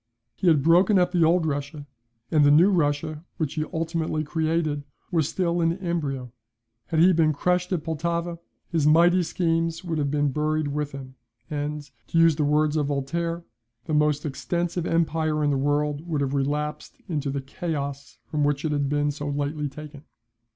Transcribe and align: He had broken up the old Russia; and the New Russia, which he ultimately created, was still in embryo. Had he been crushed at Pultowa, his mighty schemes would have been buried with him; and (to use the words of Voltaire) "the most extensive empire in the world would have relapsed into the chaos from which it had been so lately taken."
He 0.33 0.47
had 0.47 0.63
broken 0.63 0.97
up 0.97 1.11
the 1.11 1.23
old 1.23 1.45
Russia; 1.45 1.85
and 2.31 2.43
the 2.43 2.49
New 2.49 2.71
Russia, 2.71 3.23
which 3.37 3.53
he 3.53 3.65
ultimately 3.71 4.23
created, 4.23 4.83
was 5.11 5.29
still 5.29 5.61
in 5.61 5.77
embryo. 5.77 6.31
Had 6.87 6.99
he 6.99 7.13
been 7.13 7.33
crushed 7.33 7.71
at 7.71 7.83
Pultowa, 7.83 8.39
his 8.67 8.87
mighty 8.87 9.21
schemes 9.21 9.83
would 9.83 9.99
have 9.99 10.09
been 10.09 10.31
buried 10.31 10.69
with 10.69 10.91
him; 10.93 11.17
and 11.51 11.87
(to 12.07 12.17
use 12.17 12.35
the 12.35 12.43
words 12.43 12.75
of 12.77 12.87
Voltaire) 12.87 13.43
"the 13.85 13.93
most 13.93 14.25
extensive 14.25 14.87
empire 14.87 15.43
in 15.43 15.51
the 15.51 15.55
world 15.55 16.07
would 16.07 16.21
have 16.21 16.33
relapsed 16.33 16.97
into 17.07 17.29
the 17.29 17.39
chaos 17.39 18.17
from 18.25 18.43
which 18.43 18.65
it 18.65 18.71
had 18.71 18.89
been 18.89 19.11
so 19.11 19.29
lately 19.29 19.69
taken." 19.69 20.03